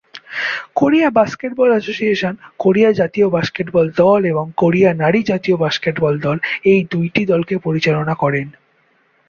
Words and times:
Korea 0.75 1.09
basketball 1.11 1.69
association 1.71 2.33
Korea 2.59 2.91
জাতীয় 2.91 3.27
basketball 3.29 3.85
দল 3.97 4.21
এবং 4.25 4.45
কোরিয়া 4.57 4.91
নারী 5.03 5.19
জাতীয় 5.31 5.55
বাস্কেটবল 5.57 6.13
দল 6.25 6.37
এই 6.65 6.79
দুইটি 6.91 7.21
দলকে 7.31 7.55
পরিচালনা 7.65 8.13
করেন। 8.23 8.47